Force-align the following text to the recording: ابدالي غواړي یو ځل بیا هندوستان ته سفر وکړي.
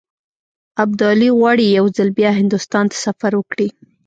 ابدالي 0.83 1.27
غواړي 1.37 1.65
یو 1.77 1.85
ځل 1.95 2.09
بیا 2.19 2.29
هندوستان 2.39 2.85
ته 2.91 2.97
سفر 3.05 3.31
وکړي. 3.37 3.67